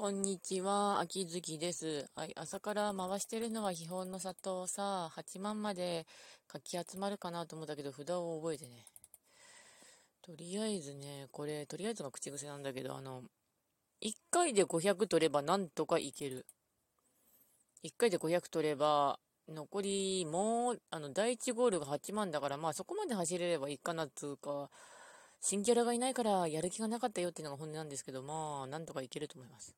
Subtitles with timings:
[0.00, 2.08] こんにちは、秋月です。
[2.14, 6.06] はい、朝から回してるのは秘宝の里をさ、8万まで
[6.48, 8.86] かき集まるかなと思ったけど、札を覚えてね。
[10.22, 13.24] とりあえずね、これ、とりあえずが口癖なんだけど、あの、
[14.00, 16.46] 1回で500取ればなんとかいける。
[17.82, 19.18] 1回で500取れば、
[19.50, 24.70] 残りもう、あの、第1ゴールが8万だから、まあそこまで走れればいいかなっつうか、
[25.42, 29.76] 新キャラがいないからやる気がなかったよっていうのが本音なんですけど、まあ、なんとかいけると思います。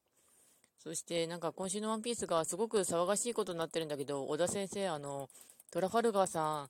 [0.82, 5.28] そしてなんか今週のワンピースがすごく騒がしいことになってるんだけど、小田先生、あの、
[5.70, 6.68] トラファルガーさん、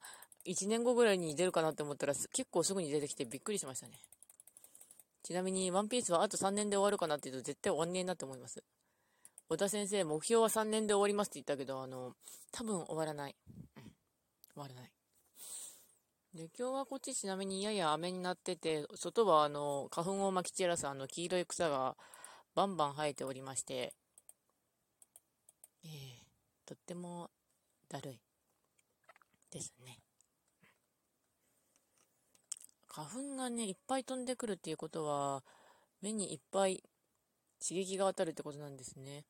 [0.51, 3.95] 1年後ぐらいに出るかなって思ったら結構すぐに出てきてびっくりしましたね。
[5.23, 8.63] ちなみにワンピースはあと3年で終わるかなって言うと絶対終わんねえなって思います。
[9.49, 12.13] 小田先生、目標は3年で終わりますって言ったけど、あの、
[12.53, 13.37] 多分終わらない。
[14.53, 14.91] 終わらない。
[16.35, 21.97] で、今日はこっちちなみにやや雨になってて、外はあの、花粉をまき散らすあの黄色い草が
[22.55, 23.95] バンバン生えておりまして、
[25.85, 25.91] えー、
[26.67, 27.31] とっても
[27.89, 28.21] だるい
[29.51, 29.99] ですね。
[32.89, 35.43] 花粉がね、いっぱい飛んでくるっていうことは、
[36.03, 36.83] 目にいっぱい
[37.67, 39.25] 刺激が当たるってことなんですね。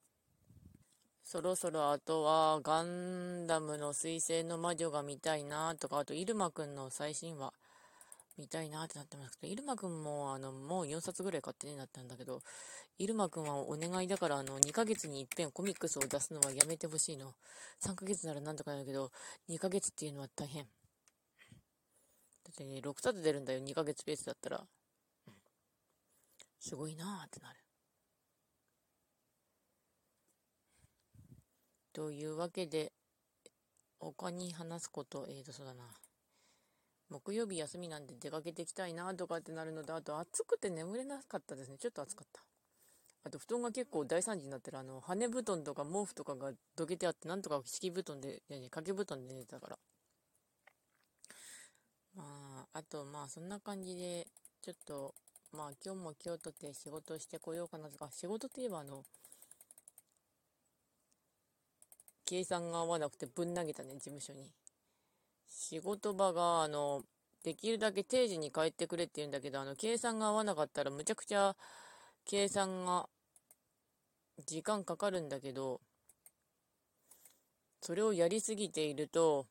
[1.23, 7.53] そろそろあとはガンダムの彗星の魔女が見たいなとか、あとイルマくんの最新話
[8.39, 12.43] 見たいなってなってますけど、イルマくんもあのもう4冊ぐらい買ってねなったんだけど、
[12.99, 17.35] イルマくんはお願いだからあの2ヶ月に一遍コミックスを出すのはやめてほしいの。
[17.85, 19.11] 3ヶ月ならなんとかだけど、
[19.49, 20.65] 2ヶ月っていうのは大変。
[20.65, 20.69] だ
[22.51, 24.65] ってね、6冊出るんだよ、2ヶ月ペースだったら。
[26.59, 27.59] すごいなーってなる。
[31.93, 32.93] というわけで、
[33.99, 35.85] 他に話すこと、えーと、そうだな。
[37.13, 41.77] 木曜日休みなんで出かけていきたいなとかってなるので、あと暑くて眠れなかったですね。
[41.77, 42.43] ちょっと暑かった。
[43.25, 49.79] あと布団が結構大惨事になってる、あの、羽布団とか毛布とかがどけてあって、なんとか敷布団で、いやいや掛け布団で寝てたから。
[52.15, 54.27] まあ、あとまあそんな感じで、
[54.63, 55.15] ちょっと、
[55.53, 59.05] まあ今日も今日とて仕事してこようかなとか、仕事といえばあの、
[62.25, 64.51] 計算が合わなくてぶん投げたね、事務所に。
[65.73, 67.03] 仕事場が、あの、
[67.45, 71.57] できるだけ定時に帰ってくれって言うんだけど、あの、計算が合わなかったらむちゃくちゃ
[72.27, 73.09] 計算が
[74.45, 75.81] 時間かかるんだけど、
[77.81, 79.47] それをやりすぎていると、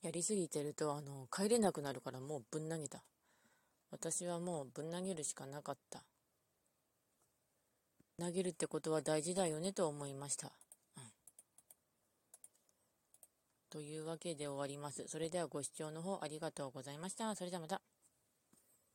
[0.00, 3.02] やりすぎてると、あの、帰れなくなるからもうぶん投げた。
[3.90, 6.04] 私はもうぶん投げるしかなかった。
[8.16, 10.52] 投げるってことは大事だよねと思いました。
[10.96, 11.02] うん、
[13.76, 15.04] というわけで終わります。
[15.06, 17.34] それではご視聴の方ありがとうございました。
[17.34, 17.95] それではまた。